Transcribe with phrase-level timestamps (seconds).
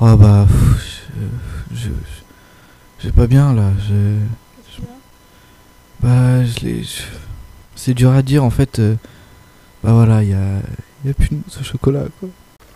[0.00, 1.08] Oh bah, pff,
[1.74, 1.88] je,
[3.00, 3.70] j'ai pas bien là.
[3.88, 4.18] Je,
[6.00, 6.82] bah, je l'ai.
[7.74, 8.78] C'est dur à dire en fait.
[8.78, 8.94] euh,
[9.82, 10.60] bah voilà, il y a,
[11.04, 12.28] y a plus de au chocolat quoi.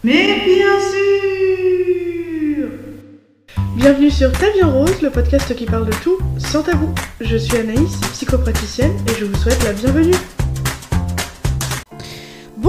[0.04, 2.68] Mais bien sûr
[3.76, 6.92] Bienvenue sur Ta vie en rose, le podcast qui parle de tout sans tabou.
[7.20, 10.14] Je suis Anaïs, psychopraticienne, et je vous souhaite la bienvenue.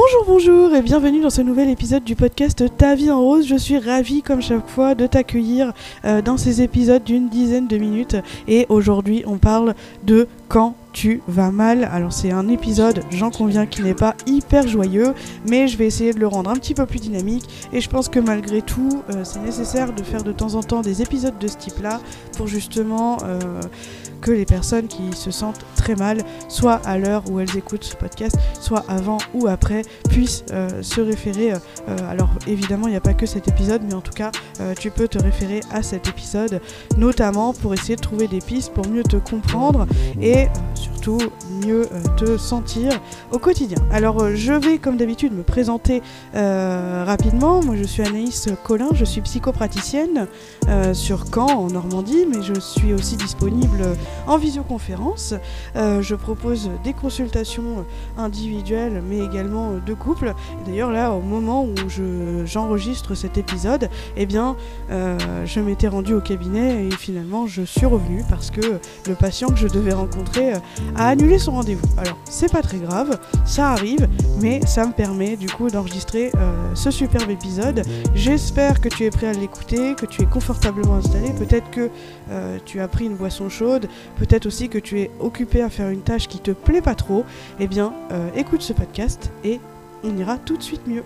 [0.04, 3.48] Bonjour, bonjour et bienvenue dans ce nouvel épisode du podcast Ta vie en rose.
[3.48, 5.72] Je suis ravie comme chaque fois de t'accueillir
[6.04, 11.22] euh, dans ces épisodes d'une dizaine de minutes et aujourd'hui on parle de quand tu
[11.28, 11.90] vas mal.
[11.92, 15.14] Alors c'est un épisode, j'en conviens, qui n'est pas hyper joyeux,
[15.50, 18.08] mais je vais essayer de le rendre un petit peu plus dynamique et je pense
[18.08, 21.48] que malgré tout euh, c'est nécessaire de faire de temps en temps des épisodes de
[21.48, 22.00] ce type-là
[22.38, 23.40] pour justement euh,
[24.22, 27.96] que les personnes qui se sentent très mal, soit à l'heure où elles écoutent ce
[27.96, 31.52] podcast, soit avant ou après, puissent euh, se référer.
[32.10, 34.32] alors évidemment, il n'y a pas que cet épisode, mais en tout cas,
[34.80, 36.62] tu peux te référer à cet épisode,
[36.98, 39.88] notamment pour essayer de trouver des pistes pour mieux te comprendre
[40.22, 40.48] et
[40.84, 41.20] surtout
[41.66, 42.92] mieux euh, te sentir
[43.32, 43.78] au quotidien.
[43.92, 46.02] Alors euh, je vais comme d'habitude me présenter
[46.36, 47.62] euh, rapidement.
[47.64, 50.28] Moi je suis Anaïs Collin, je suis psychopraticienne
[50.94, 53.84] sur Caen en Normandie, mais je suis aussi disponible
[54.28, 55.34] en visioconférence.
[55.76, 57.86] Je propose des consultations
[58.18, 60.34] individuelles mais également de couple.
[60.66, 64.56] D'ailleurs là au moment où je- j'enregistre cet épisode, eh bien
[64.90, 68.62] je m'étais rendue au cabinet et finalement je suis revenue parce que
[69.08, 70.54] le patient que je devais rencontrer
[70.96, 71.88] a annulé son rendez-vous.
[71.98, 74.08] Alors c'est pas très grave, ça arrive,
[74.42, 77.84] mais ça me permet du coup d'enregistrer euh, ce superbe épisode.
[78.14, 81.90] J'espère que tu es prêt à l'écouter, que tu es confortablement installé, peut-être que
[82.30, 83.88] euh, tu as pris une boisson chaude,
[84.18, 87.26] peut-être aussi que tu es occupé à faire une tâche qui te plaît pas trop.
[87.60, 89.60] Eh bien, euh, écoute ce podcast et
[90.04, 91.04] on ira tout de suite mieux.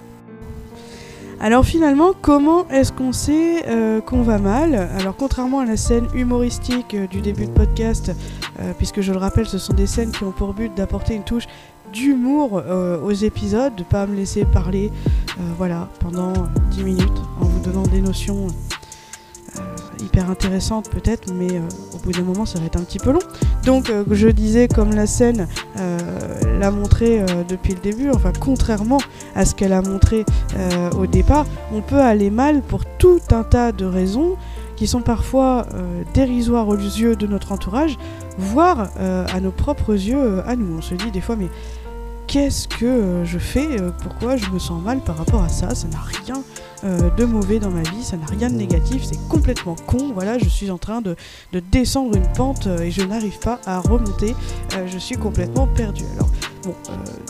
[1.39, 4.73] Alors finalement, comment est-ce qu'on sait euh, qu'on va mal?
[4.99, 8.11] Alors contrairement à la scène humoristique euh, du début de podcast,
[8.59, 11.23] euh, puisque je le rappelle, ce sont des scènes qui ont pour but d'apporter une
[11.23, 11.45] touche
[11.93, 12.61] d'humour
[13.01, 14.91] aux épisodes, de pas me laisser parler
[15.57, 16.33] voilà, pendant
[16.71, 18.47] 10 minutes en vous donnant des notions
[20.03, 21.61] hyper intéressantes peut-être, mais
[21.93, 23.21] au bout d'un moment ça va être un petit peu long.
[23.63, 25.47] Donc je disais comme la scène
[26.59, 28.99] l'a montré depuis le début, enfin contrairement
[29.37, 30.25] à ce qu'elle a montré
[30.57, 34.35] euh, au départ, on peut aller mal pour tout un tas de raisons
[34.75, 37.97] qui sont parfois euh, dérisoires aux yeux de notre entourage,
[38.37, 40.77] voire euh, à nos propres yeux à nous.
[40.77, 41.49] On se dit des fois mais
[42.25, 43.67] qu'est-ce que je fais
[44.01, 45.73] Pourquoi je me sens mal par rapport à ça?
[45.75, 46.41] Ça n'a rien
[46.83, 50.11] de mauvais dans ma vie, ça n'a rien de négatif, c'est complètement con.
[50.13, 51.15] Voilà, je suis en train de,
[51.53, 54.35] de descendre une pente et je n'arrive pas à remonter.
[54.85, 56.03] Je suis complètement perdu.
[56.15, 56.29] Alors,
[56.63, 56.75] bon,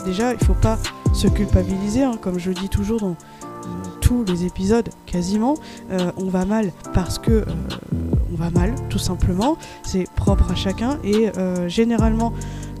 [0.04, 0.78] déjà, il faut pas
[1.12, 3.16] se culpabiliser, hein, comme je dis toujours dans
[4.00, 5.54] tous les épisodes, quasiment.
[5.90, 7.44] Euh, on va mal parce que euh,
[8.32, 9.56] on va mal, tout simplement.
[9.82, 12.32] C'est propre à chacun et euh, généralement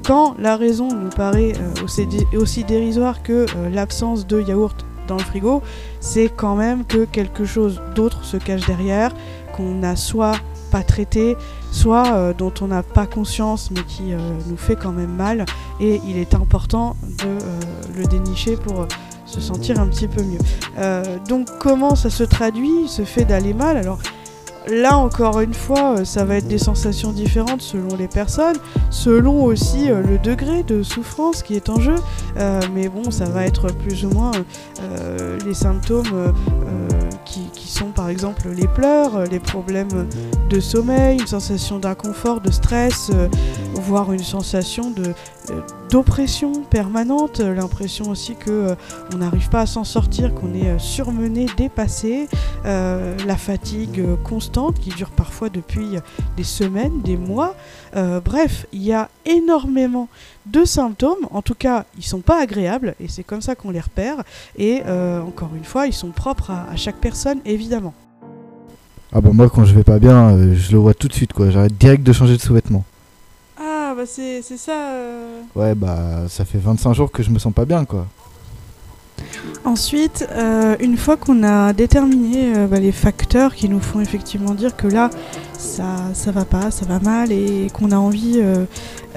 [0.06, 1.52] quand la raison nous paraît
[1.84, 5.62] aussi, aussi dérisoire que l'absence de yaourt dans le frigo,
[6.00, 9.12] c'est quand même que quelque chose d'autre se cache derrière,
[9.54, 10.36] qu'on n'a soit
[10.70, 11.36] pas traité,
[11.72, 14.18] soit euh, dont on n'a pas conscience mais qui euh,
[14.48, 15.44] nous fait quand même mal.
[15.80, 17.38] Et il est important de euh,
[17.96, 18.86] le dénicher pour
[19.26, 20.38] se sentir un petit peu mieux.
[21.28, 23.76] Donc comment ça se traduit, ce fait d'aller mal?
[23.76, 23.98] Alors
[24.66, 28.56] là encore une fois, ça va être des sensations différentes selon les personnes
[28.88, 31.96] selon aussi le degré de souffrance qui est en jeu.
[32.72, 34.32] Mais bon, ça va être plus ou moins
[35.44, 36.32] les symptômes
[38.08, 40.08] par exemple les pleurs, euh, les problèmes
[40.48, 43.10] de sommeil, une sensation d'inconfort, de stress,
[43.88, 45.14] voire une sensation de
[45.50, 45.60] euh,
[45.90, 48.74] d'oppression permanente, l'impression aussi que euh,
[49.14, 52.28] on n'arrive pas à s'en sortir, qu'on est euh, surmené, dépassé,
[52.64, 55.96] la fatigue constante qui dure parfois depuis
[56.36, 57.54] des semaines, des mois.
[57.94, 60.08] Bref, il y a énormément
[60.44, 61.26] de symptômes.
[61.30, 64.22] En tout cas, ils sont pas agréables et c'est comme ça qu'on les repère.
[64.58, 64.82] Et
[65.26, 67.94] encore une fois, ils sont propres à, chaque personne, évidemment.
[69.12, 71.48] Ah bah moi quand je vais pas bien, je le vois tout de suite quoi.
[71.48, 72.84] J'arrête direct de changer de sous-vêtements.
[73.98, 74.92] Ah, bah c'est ça.
[74.92, 75.40] euh.
[75.56, 78.06] Ouais bah ça fait 25 jours que je me sens pas bien quoi.
[79.64, 84.54] Ensuite, euh, une fois qu'on a déterminé euh, bah, les facteurs qui nous font effectivement
[84.54, 85.10] dire que là,
[85.58, 88.64] ça, ça va pas, ça va mal et qu'on a envie euh,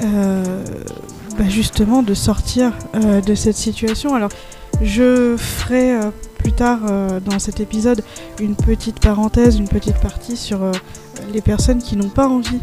[0.04, 0.64] euh,
[1.38, 4.16] bah, justement de sortir euh, de cette situation.
[4.16, 4.32] Alors,
[4.82, 8.04] je ferai euh, plus tard euh, dans cet épisode
[8.40, 10.72] une petite parenthèse, une petite partie sur euh,
[11.32, 12.62] les personnes qui n'ont pas envie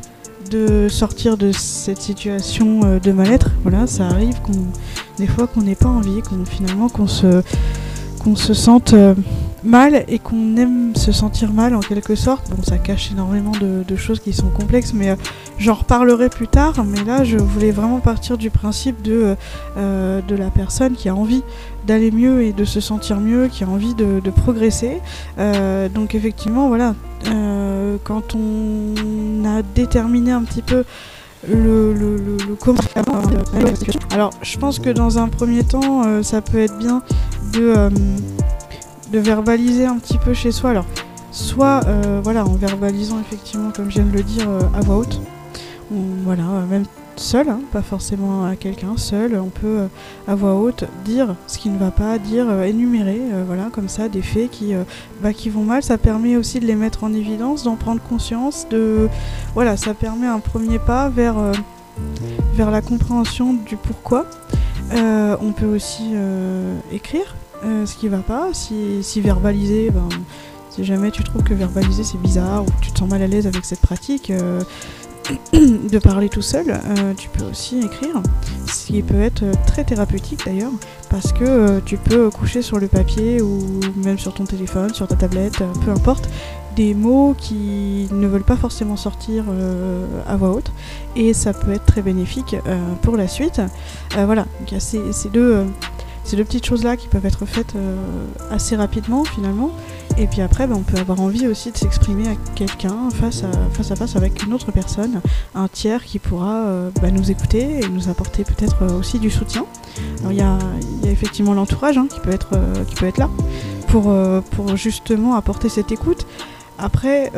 [0.48, 3.50] de sortir de cette situation euh, de mal-être.
[3.62, 4.36] Voilà, ça arrive
[5.18, 7.42] des fois qu'on n'ait pas envie, qu'on finalement qu'on se
[8.22, 9.14] qu'on se sente euh,
[9.64, 12.50] mal et qu'on aime se sentir mal en quelque sorte.
[12.50, 15.16] Bon, ça cache énormément de, choses qui sont complexes, mais euh,
[15.58, 16.84] j'en reparlerai plus tard.
[16.84, 19.36] Mais là, je voulais vraiment partir du principe de,
[19.76, 21.42] euh, de la personne qui a envie
[21.86, 25.00] d'aller mieux et de se sentir mieux, qui a envie de, progresser.
[25.38, 26.94] Euh, donc effectivement, voilà,
[28.04, 30.84] quand on a déterminé un petit peu
[31.48, 31.94] le,
[34.10, 37.02] alors je pense que dans un premier temps ça peut être bien
[37.52, 37.88] de
[39.12, 40.70] de verbaliser un petit peu chez soi.
[40.70, 40.86] Alors,
[41.30, 44.96] soit euh, voilà, en verbalisant effectivement, comme je viens de le dire, euh, à voix
[44.96, 45.20] haute.
[45.90, 46.84] voilà, même
[47.16, 49.86] seul, hein, pas forcément à quelqu'un, seul, on peut euh,
[50.28, 54.22] à voix haute dire ce qui ne va pas, dire, énumérer, voilà, comme ça, des
[54.22, 54.72] faits qui,
[55.22, 55.82] bah, qui vont mal.
[55.82, 59.08] Ça permet aussi de les mettre en évidence, d'en prendre conscience, de,
[59.54, 61.36] voilà, ça permet un premier pas vers,
[62.54, 64.26] vers la compréhension du pourquoi.
[64.92, 66.14] on peut aussi
[66.92, 67.34] écrire
[67.64, 68.50] euh, ce qui va pas.
[68.52, 70.08] Si, si verbaliser, ben,
[70.70, 73.26] si jamais tu trouves que verbaliser c'est bizarre ou que tu te sens mal à
[73.26, 74.60] l'aise avec cette pratique, euh,
[75.52, 78.22] de parler tout seul, euh, tu peux aussi écrire,
[78.66, 80.72] ce qui peut être très thérapeutique d'ailleurs,
[81.10, 83.58] parce que tu peux coucher sur le papier ou
[83.96, 86.28] même sur ton téléphone, sur ta tablette, peu importe,
[86.76, 89.44] des mots qui ne veulent pas forcément sortir
[90.26, 90.70] à voix haute,
[91.16, 92.56] et ça peut être très bénéfique
[93.02, 93.60] pour la suite.
[94.14, 95.66] voilà, il y a ces deux
[96.28, 97.96] ces deux petites choses-là qui peuvent être faites euh,
[98.50, 99.70] assez rapidement finalement.
[100.18, 103.94] Et puis après, bah, on peut avoir envie aussi de s'exprimer à quelqu'un face à,
[103.94, 105.22] face avec une autre personne,
[105.54, 109.30] un tiers qui pourra euh, bah, nous écouter et nous apporter peut-être euh, aussi du
[109.30, 109.64] soutien.
[110.20, 110.58] Alors il y a,
[111.04, 112.50] effectivement l'entourage hein, qui, peut être,
[112.86, 113.30] qui peut être là
[113.88, 114.14] pour,
[114.50, 116.26] pour justement apporter cette écoute.
[116.78, 117.32] Après,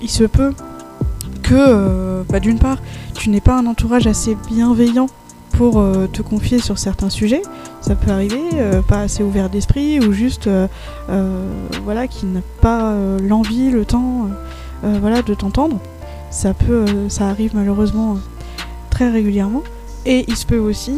[0.00, 0.54] il se peut
[1.42, 2.78] que, bah, d'une part,
[3.14, 5.08] tu n'aies pas un entourage assez bienveillant
[5.52, 7.42] pour euh, te confier sur certains sujets.
[7.80, 10.66] Ça peut arriver, euh, pas assez ouvert d'esprit ou juste euh,
[11.84, 14.28] voilà, qui n'a pas l'envie, le temps
[14.82, 15.78] voilà, de t'entendre.
[16.30, 18.18] Ça, peut, ça arrive malheureusement
[18.90, 19.62] très régulièrement.
[20.06, 20.96] Et il se peut aussi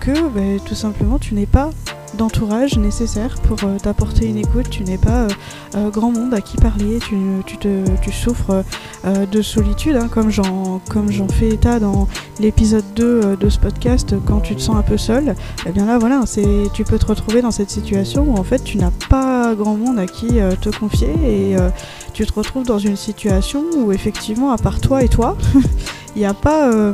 [0.00, 1.70] que bah, tout simplement tu n'es pas
[2.16, 4.70] d'entourage nécessaire pour euh, t'apporter une écoute.
[4.70, 5.28] Tu n'es pas euh,
[5.76, 8.64] euh, grand monde à qui parler, tu, te, souffres
[9.04, 12.08] de solitude, hein, comme j'en fais état dans
[12.40, 15.34] l'épisode 2 de ce podcast, quand tu te sens un peu seul.
[15.66, 16.22] Eh bien là, voilà,
[16.72, 19.98] tu peux te retrouver dans cette situation où en fait tu n'as pas grand monde
[19.98, 21.56] à qui te confier et
[22.12, 25.36] tu te retrouves dans une situation où effectivement, à part toi et toi,
[26.16, 26.92] il n'y a, pas, euh,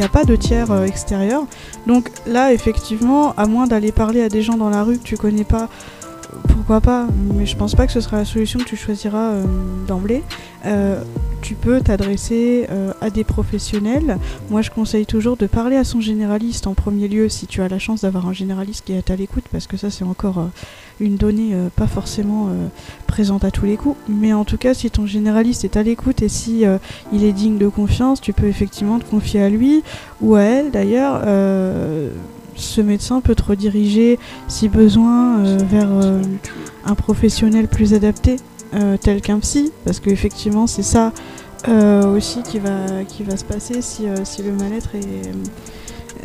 [0.00, 1.44] a pas de tiers euh, extérieur.
[1.86, 5.16] Donc là, effectivement, à moins d'aller parler à des gens dans la rue que tu
[5.16, 5.68] connais pas,
[6.48, 9.44] pourquoi pas, mais je pense pas que ce sera la solution que tu choisiras euh,
[9.86, 10.22] d'emblée.
[11.40, 12.66] tu peux t'adresser
[13.00, 14.18] à des professionnels.
[14.50, 17.68] Moi, je conseille toujours de parler à son généraliste en premier lieu si tu as
[17.68, 20.50] la chance d'avoir un généraliste qui est à l'écoute, parce que ça, c'est encore
[21.00, 22.68] une donnée euh, pas forcément euh,
[23.06, 23.96] présente à tous les coups.
[24.08, 26.78] Mais en tout cas, si ton généraliste est à l'écoute et si euh,
[27.12, 29.82] il est digne de confiance, tu peux effectivement te confier à lui
[30.20, 31.22] ou à elle d'ailleurs.
[32.56, 34.18] ce médecin peut te rediriger,
[34.48, 35.88] si besoin, vers
[36.84, 38.36] un professionnel plus adapté,
[39.00, 41.12] tel qu'un psy, parce qu'effectivement, c'est ça
[41.68, 45.30] aussi qui va, se passer si, si le mal-être est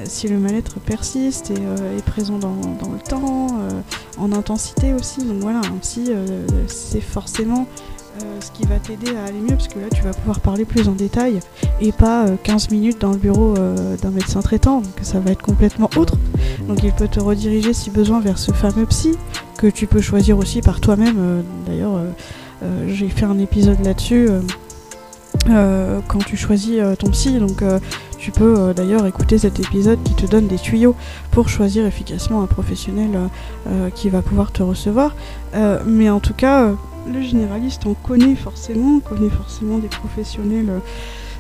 [0.06, 3.81] si le mal-être persiste et euh, est présent dans, le temps, euh,
[4.18, 5.24] en intensité aussi.
[5.24, 7.68] Donc voilà, un psy, euh, c'est forcément
[8.40, 10.88] ce qui va t'aider à aller mieux, parce que là, tu vas pouvoir parler plus
[10.88, 11.39] en détail
[11.82, 14.82] et pas 15 minutes dans le bureau d'un médecin traitant.
[14.82, 16.15] Donc ça va être complètement autre.
[16.67, 19.17] Donc il peut te rediriger si besoin vers ce fameux psy
[19.58, 21.44] que tu peux choisir aussi par toi-même.
[21.65, 22.00] D'ailleurs,
[22.88, 24.29] j'ai fait un épisode là-dessus.
[25.48, 27.39] quand tu choisis ton psy.
[27.39, 27.63] Donc
[28.24, 30.96] tu peux euh, d'ailleurs écouter cet épisode qui te donne des tuyaux
[31.32, 33.27] pour choisir efficacement un professionnel euh,
[33.68, 35.13] euh, qui va pouvoir te recevoir.
[35.86, 36.72] mais en tout cas,
[37.12, 40.72] le généraliste en connaît forcément, connaît forcément des professionnels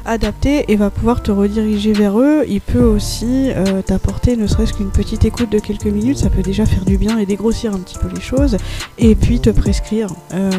[0.05, 2.43] adapté et va pouvoir te rediriger vers eux.
[2.47, 6.41] Il peut aussi euh, t'apporter ne serait-ce qu'une petite écoute de quelques minutes, ça peut
[6.41, 8.57] déjà faire du bien et dégrossir un petit peu les choses.
[8.97, 10.49] Et puis te prescrire euh,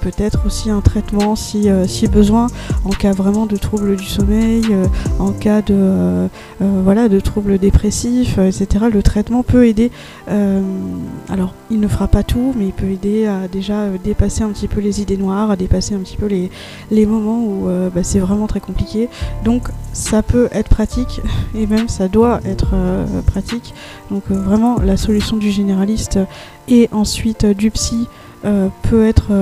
[0.00, 2.48] peut-être aussi un traitement si, euh, si besoin
[2.84, 4.64] en cas vraiment de troubles du sommeil,
[5.18, 6.28] en cas de,
[6.60, 8.86] voilà, de troubles dépressifs, etc.
[8.92, 9.90] Le traitement peut aider.
[11.28, 14.68] alors il ne fera pas tout, mais il peut aider à déjà dépasser un petit
[14.68, 16.50] peu les idées noires, à dépasser un petit peu les,
[16.90, 18.89] les moments où bah, c'est vraiment très compliqué
[19.44, 21.20] donc ça peut être pratique
[21.54, 23.74] et même ça doit être euh, pratique.
[24.10, 26.18] Donc euh, vraiment la solution du généraliste
[26.68, 28.06] et ensuite euh, du psy
[28.84, 29.34] peut être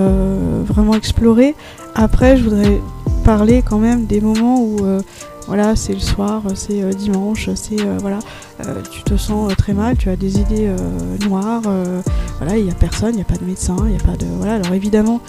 [0.65, 1.55] vraiment explorée.
[1.95, 2.81] Après je voudrais
[3.25, 4.79] parler quand même des moments où
[5.47, 8.19] voilà, c'est le soir, c'est dimanche, c'est voilà,
[8.91, 10.69] tu te sens très mal, tu as des idées
[11.25, 11.63] noires,
[12.39, 14.17] voilà, il n'y a personne, il n'y a pas de médecin, il n'y a pas
[14.17, 14.55] de voilà.
[14.55, 15.21] Alors évidemment,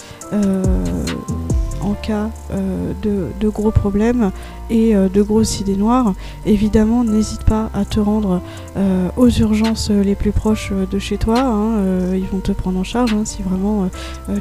[1.80, 4.30] en cas euh, de, gros problèmes
[4.68, 6.14] et euh, de grosses idées noires,
[6.46, 8.40] évidemment, n'hésite pas à te rendre
[8.76, 11.40] euh, aux urgences les plus proches de chez toi.
[11.40, 13.88] Hein, ils vont te prendre en charge hein, si vraiment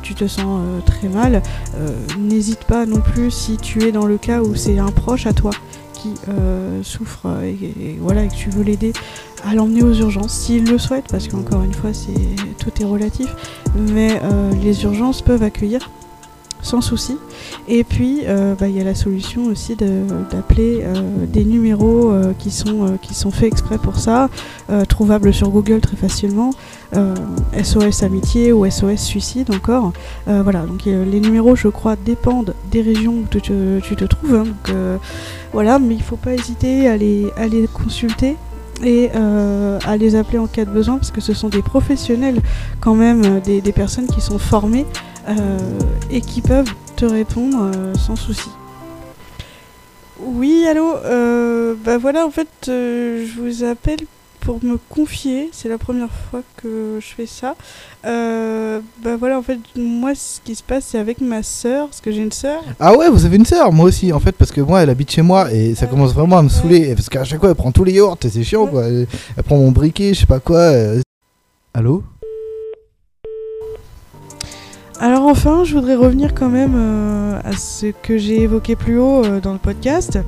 [0.03, 1.41] tu te sens très mal.
[2.19, 5.33] n'hésite pas non plus si tu es dans le cas où c'est un proche à
[5.33, 5.51] toi
[5.93, 6.13] qui
[6.83, 8.93] souffre et, voilà, et que tu veux l'aider
[9.45, 12.13] à l'emmener aux urgences s'il le souhaite parce qu'encore une fois c'est
[12.57, 13.27] tout est relatif
[13.75, 14.21] mais
[14.61, 15.89] les urgences peuvent accueillir
[16.61, 17.17] sans souci.
[17.67, 20.93] Et puis, euh, bah, il y a la solution aussi d'appeler euh,
[21.25, 24.29] des numéros euh, qui, sont, faits exprès pour ça,
[24.87, 26.51] trouvables sur Google très facilement.
[27.63, 29.93] SOS Amitié ou SOS Suicide encore.
[30.25, 34.35] voilà, donc les numéros, je crois, dépendent des régions où tu, te trouves.
[34.35, 34.99] Hein.
[35.53, 37.31] voilà, mais il ne faut pas hésiter à les,
[37.73, 38.35] consulter
[38.83, 42.41] et à les appeler en cas de besoin parce que ce sont des professionnels
[42.79, 44.85] quand même, des, personnes qui sont formées
[46.11, 48.49] et qui peuvent te répondre euh, sans souci.
[50.19, 53.99] Oui, allô euh, Bah voilà, en fait, je vous appelle
[54.41, 55.49] pour me confier.
[55.53, 57.55] C'est la première fois que je fais ça.
[58.03, 62.11] bah voilà, en fait, moi, ce qui se passe, c'est avec ma soeur, parce que
[62.11, 62.61] j'ai une soeur.
[62.79, 65.11] Ah ouais, vous avez une soeur Moi aussi, en fait, parce que moi, elle habite
[65.11, 66.93] chez moi et ça commence vraiment à me saouler.
[66.95, 68.87] Parce qu'à chaque fois, elle prend tous les yaourts et c'est chiant, quoi.
[68.87, 69.07] Elle,
[69.45, 70.73] prend mon briquet, je sais pas quoi.
[71.73, 72.03] Allô?
[75.01, 79.23] Alors enfin, je voudrais revenir quand même euh, à ce que j'ai évoqué plus haut
[79.23, 80.19] euh, dans le podcast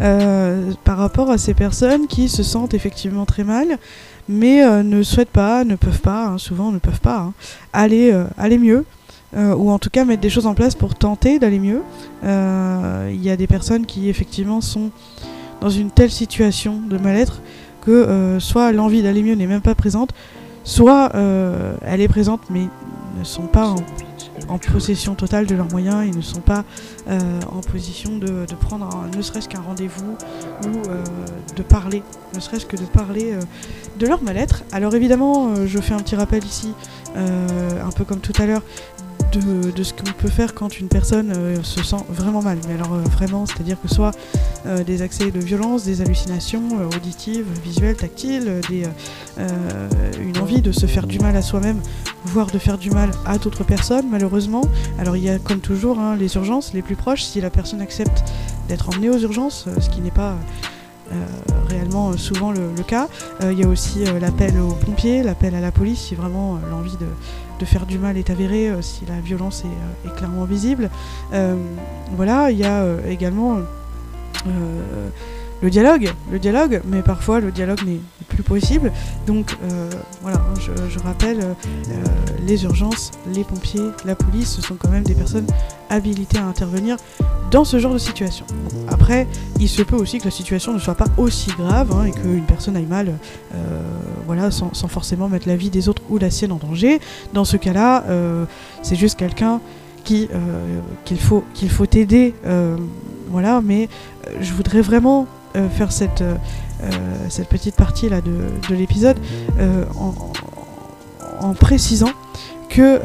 [0.00, 3.76] euh, par rapport à ces personnes qui se sentent effectivement très mal,
[4.26, 7.32] mais ne souhaitent pas, ne peuvent pas, hein, souvent ne peuvent pas, hein,
[7.74, 8.86] aller, aller mieux.
[9.36, 11.82] ou en tout cas mettre des choses en place pour tenter d'aller mieux.
[12.22, 14.90] Il y a des personnes qui effectivement sont
[15.60, 17.42] dans une telle situation de mal-être
[17.82, 20.10] que soit l'envie d'aller mieux n'est même pas présente,
[20.64, 22.68] soit elle est présente mais
[23.18, 23.74] ne sont pas
[24.48, 26.64] en possession totale de leurs moyens, ils ne sont pas
[27.08, 27.18] euh,
[27.50, 30.16] en position de, prendre ne serait-ce qu'un rendez-vous
[30.64, 31.04] ou euh,
[31.56, 32.02] de parler,
[32.34, 33.40] ne serait-ce que de parler euh,
[33.98, 34.64] de leur mal-être.
[34.72, 36.72] Alors évidemment, je fais un petit rappel ici,
[37.16, 38.62] un peu comme tout à l'heure,
[39.38, 42.58] de, ce qu'on peut faire quand une personne euh, se sent vraiment mal.
[42.68, 44.12] Mais alors euh, vraiment, c'est-à-dire que soit
[44.66, 46.62] euh, des accès de violence, des hallucinations
[46.94, 48.60] auditives, visuelles, tactiles,
[49.38, 51.80] une envie de se faire du mal à soi-même,
[52.24, 54.62] voire de faire du mal à d'autres personnes, malheureusement.
[54.98, 57.80] Alors il y a comme toujours hein, les urgences les plus proches, si la personne
[57.80, 58.24] accepte
[58.68, 60.36] d'être emmenée aux urgences, ce qui n'est pas...
[61.68, 63.08] réellement souvent le, cas.
[63.42, 67.06] Il y a aussi l'appel aux pompiers, l'appel à la police si vraiment l'envie de,
[67.58, 70.90] de faire du mal est avéré euh, si la violence est, euh, clairement visible.
[71.32, 71.56] Euh,
[72.16, 73.58] voilà, il y a également
[75.62, 78.92] le dialogue, le dialogue, mais parfois le dialogue n'est plus possible.
[79.26, 79.56] Donc
[80.20, 81.56] voilà, hein, je, rappelle,
[82.46, 85.46] les urgences, les pompiers, la police, ce sont quand même des personnes
[85.88, 86.96] habilitées à intervenir
[87.50, 88.44] dans ce genre de situation.
[89.04, 89.26] Après,
[89.60, 92.46] il se peut aussi que la situation ne soit pas aussi grave hein, et qu'une
[92.46, 93.08] personne aille mal,
[93.54, 93.58] euh,
[94.24, 97.00] voilà, sans, forcément mettre la vie des autres ou la sienne en danger.
[97.34, 98.46] Dans ce cas-là, euh,
[98.80, 99.60] c'est juste quelqu'un
[100.10, 102.32] euh, qu'il faut qu'il faut aider,
[103.28, 103.60] voilà.
[103.62, 103.90] Mais
[104.40, 105.26] je voudrais vraiment
[105.76, 106.24] faire cette
[107.28, 108.32] cette petite partie là de,
[108.70, 109.18] de l'épisode
[111.42, 112.12] en, précisant
[112.70, 113.02] que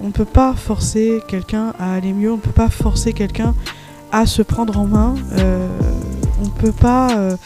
[0.00, 3.52] on ne peut pas forcer quelqu'un à aller mieux, on ne peut pas forcer quelqu'un
[4.12, 5.14] à se prendre en main.
[5.32, 5.68] Euh,
[6.40, 7.36] on ne peut pas euh,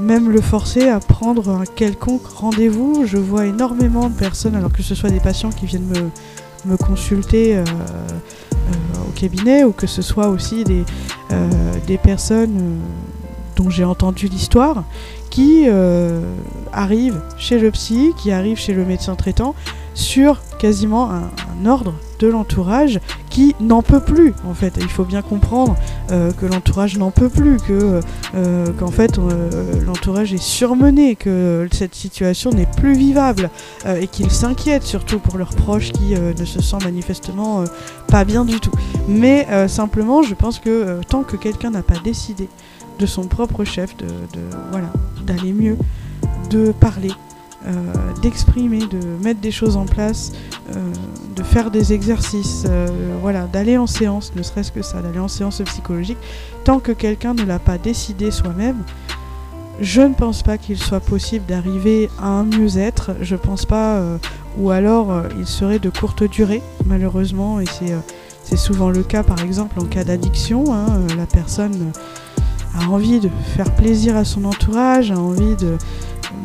[0.00, 3.04] même le forcer à prendre un quelconque rendez-vous.
[3.06, 6.76] Je vois énormément de personnes, alors que ce soit des patients qui viennent me, me
[6.76, 7.64] consulter euh,
[9.08, 10.84] au cabinet ou que ce soit aussi des,
[11.86, 12.78] des personnes
[13.56, 14.84] dont j'ai entendu l'histoire
[15.30, 15.66] qui
[16.72, 19.54] arrivent chez le psy, qui arrivent chez le médecin traitant
[19.94, 23.00] sur quasiment un, ordre de l'entourage
[23.30, 24.74] qui n'en peut plus en fait.
[24.78, 25.76] Il faut bien comprendre
[26.10, 28.00] euh, que l'entourage n'en peut plus, que
[28.34, 33.48] euh, qu'en fait euh, l'entourage est surmené, que cette situation n'est plus vivable
[33.86, 37.64] et qu'ils s'inquiètent surtout pour leurs proches qui ne se sentent manifestement
[38.08, 38.72] pas bien du tout.
[39.08, 42.48] Mais simplement, je pense que tant que quelqu'un n'a pas décidé
[42.98, 44.06] de son propre chef, de
[44.70, 44.88] voilà,
[45.24, 45.76] d'aller mieux,
[46.50, 47.12] de parler,
[48.22, 50.32] d'exprimer, de mettre des choses en place,
[50.70, 50.92] euh,
[51.36, 52.86] de faire des exercices, euh,
[53.20, 56.18] voilà, d'aller en séance, ne serait-ce que ça, d'aller en séance psychologique,
[56.64, 58.82] tant que quelqu'un ne l'a pas décidé soi-même,
[59.80, 64.02] je ne pense pas qu'il soit possible d'arriver à un mieux-être, je pense pas,
[64.58, 67.64] ou alors il serait de courte durée, malheureusement, et
[68.44, 70.74] c'est souvent le cas par exemple en cas d'addiction.
[70.74, 71.92] hein, euh, la personne
[72.78, 75.78] a envie de faire plaisir à son entourage, a envie de...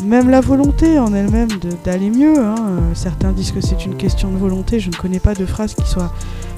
[0.03, 1.49] Même la volonté en elle-même
[1.83, 2.37] d'aller mieux.
[2.39, 2.55] hein.
[2.59, 4.79] Euh, Certains disent que c'est une question de volonté.
[4.79, 6.11] Je ne connais pas de phrase qui soit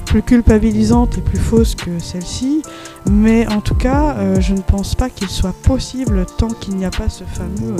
[0.06, 2.62] plus culpabilisante et plus fausse que celle-ci.
[3.10, 6.84] Mais en tout cas, euh, je ne pense pas qu'il soit possible, tant qu'il n'y
[6.84, 7.76] a pas ce fameux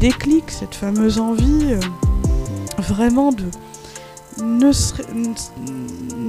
[0.00, 1.78] déclic, cette fameuse envie, euh,
[2.78, 3.44] vraiment de
[4.42, 4.72] ne-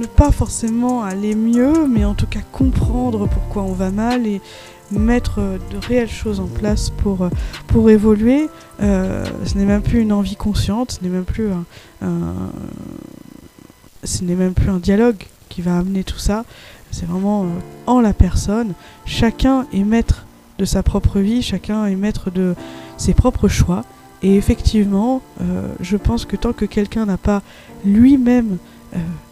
[0.00, 4.40] ne pas forcément aller mieux, mais en tout cas comprendre pourquoi on va mal et
[4.90, 7.30] mettre euh, de réelles choses en place pour, euh,
[7.66, 8.48] pour évoluer.
[8.80, 11.64] Euh, ce n'est même plus une envie consciente, ce n'est même plus un,
[14.04, 15.16] ce n'est même plus un dialogue
[15.48, 16.44] qui va amener tout ça.
[16.90, 17.46] C'est vraiment
[17.86, 18.72] en la personne.
[19.04, 20.24] Chacun est maître
[20.58, 22.54] de sa propre vie, chacun est maître de
[22.96, 23.84] ses propres choix.
[24.22, 25.20] Et effectivement,
[25.80, 27.42] je pense que tant que quelqu'un n'a pas
[27.84, 28.56] lui-même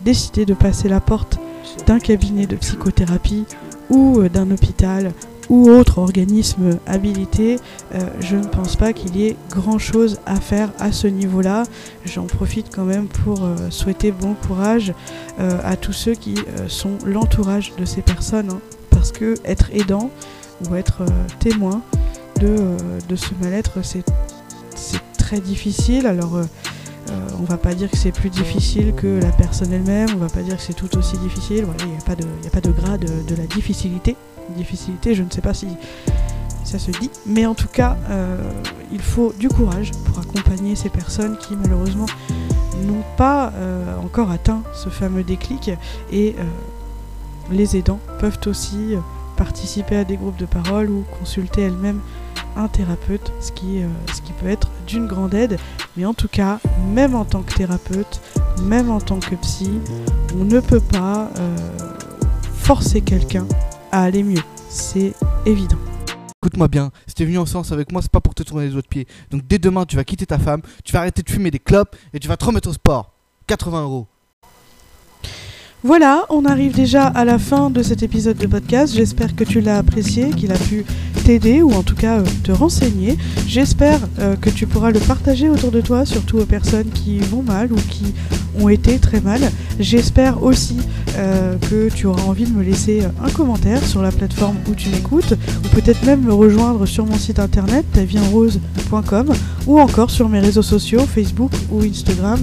[0.04, 1.38] décidé de passer la porte
[1.86, 3.44] d'un cabinet de psychothérapie
[3.88, 5.12] ou d'un hôpital
[5.50, 7.58] ou autre organisme habilité,
[7.94, 11.64] euh, je ne pense pas qu'il y ait grand-chose à faire à ce niveau-là.
[12.04, 14.92] J'en profite quand même pour euh, souhaiter bon courage
[15.40, 16.34] euh, à tous ceux qui
[16.68, 18.60] sont l'entourage de ces personnes, hein,
[18.90, 20.10] parce que être aidant
[20.68, 21.02] ou être
[21.40, 21.82] témoin
[22.40, 22.56] de,
[23.08, 24.04] de ce mal-être, c'est
[25.18, 26.06] très difficile.
[26.06, 26.40] Alors,
[27.38, 30.42] on va pas dire que c'est plus difficile que la personne elle-même, on va pas
[30.42, 31.66] dire que c'est tout aussi difficile.
[31.80, 34.16] Il n'y a, a pas de grade de, de la difficulté.
[34.50, 35.66] Difficulté, je ne sais pas si
[36.64, 38.36] ça se dit, mais en tout cas, euh,
[38.90, 42.06] il faut du courage pour accompagner ces personnes qui malheureusement
[42.82, 45.70] n'ont pas euh, encore atteint ce fameux déclic
[46.10, 46.42] et euh,
[47.50, 48.94] les aidants peuvent aussi
[49.36, 52.00] participer à des groupes de parole ou consulter elles-mêmes
[52.56, 53.82] un thérapeute, ce qui,
[54.40, 55.58] peut être d'une grande aide.
[55.96, 56.60] Mais en tout cas,
[56.92, 58.20] même en tant que thérapeute,
[58.62, 59.70] même en tant que psy,
[60.38, 61.30] on ne peut pas
[62.52, 63.46] forcer quelqu'un
[63.94, 64.42] à aller mieux.
[64.68, 65.14] C'est
[65.46, 65.78] évident.
[66.42, 68.74] Écoute-moi bien, si t'es venu en séance avec moi, c'est pas pour te tourner les
[68.74, 69.06] autres pieds.
[69.30, 71.94] Donc dès demain, tu vas quitter ta femme, tu vas arrêter de fumer des clopes
[72.12, 73.14] et tu vas te remettre au sport.
[73.46, 74.08] 80 euros.
[75.86, 78.94] Voilà, on arrive déjà à la fin de cet épisode de podcast.
[78.94, 80.82] J'espère que tu l'as apprécié, qu'il a pu
[81.26, 83.18] t'aider ou en tout cas euh, te renseigner.
[83.46, 87.42] J'espère euh, que tu pourras le partager autour de toi, surtout aux personnes qui vont
[87.42, 88.14] mal ou qui
[88.58, 89.42] ont été très mal.
[89.78, 90.78] J'espère aussi
[91.18, 94.88] euh, que tu auras envie de me laisser un commentaire sur la plateforme où tu
[94.88, 99.34] m'écoutes ou peut-être même me rejoindre sur mon site internet tavienrose.com
[99.66, 102.40] ou encore sur mes réseaux sociaux Facebook ou Instagram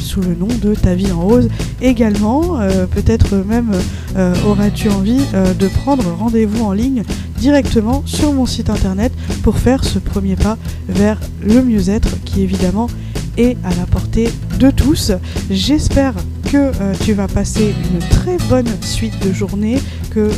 [0.00, 1.48] sous le nom de Ta vie en rose
[1.80, 2.60] également.
[2.60, 3.72] euh, peut-être même
[4.16, 7.02] euh, auras-tu envie euh, de prendre rendez-vous en ligne
[7.38, 10.58] directement sur mon site internet pour faire ce premier pas
[10.88, 12.88] vers le mieux-être qui évidemment
[13.36, 15.12] est à la portée de tous.
[15.50, 16.14] J'espère
[16.50, 16.72] que
[17.04, 19.78] tu vas passer une très bonne suite de journée,
[20.10, 20.30] que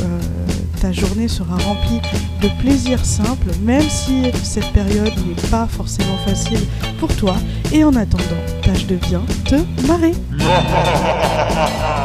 [0.83, 2.01] ta journée sera remplie
[2.41, 6.59] de plaisirs simples, même si cette période n'est pas forcément facile
[6.99, 7.35] pour toi.
[7.71, 9.55] Et en attendant, tâche de bien te
[9.87, 10.11] marrer.